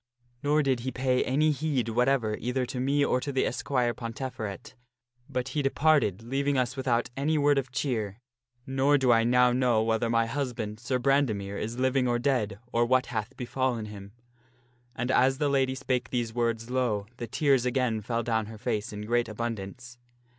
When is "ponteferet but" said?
3.93-5.49